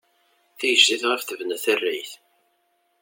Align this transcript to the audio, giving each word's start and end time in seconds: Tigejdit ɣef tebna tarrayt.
Tigejdit 0.57 1.03
ɣef 1.09 1.21
tebna 1.23 1.57
tarrayt. 1.63 2.11